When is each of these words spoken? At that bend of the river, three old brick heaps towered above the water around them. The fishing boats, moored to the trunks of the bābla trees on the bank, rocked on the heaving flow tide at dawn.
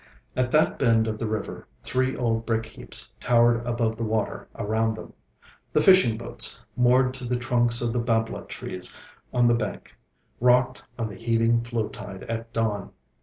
At 0.35 0.49
that 0.49 0.79
bend 0.79 1.07
of 1.07 1.19
the 1.19 1.27
river, 1.27 1.67
three 1.83 2.15
old 2.15 2.43
brick 2.43 2.65
heaps 2.65 3.11
towered 3.19 3.63
above 3.67 3.97
the 3.97 4.03
water 4.03 4.47
around 4.55 4.95
them. 4.97 5.13
The 5.73 5.79
fishing 5.81 6.17
boats, 6.17 6.59
moored 6.75 7.13
to 7.13 7.25
the 7.29 7.35
trunks 7.37 7.83
of 7.83 7.93
the 7.93 8.01
bābla 8.01 8.47
trees 8.47 8.99
on 9.31 9.45
the 9.45 9.53
bank, 9.53 9.95
rocked 10.39 10.81
on 10.97 11.07
the 11.07 11.13
heaving 11.17 11.61
flow 11.63 11.87
tide 11.87 12.23
at 12.23 12.51
dawn. 12.51 12.93